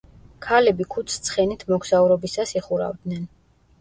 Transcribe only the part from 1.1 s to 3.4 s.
ცხენით მოგზაურობისას იხურავდნენ.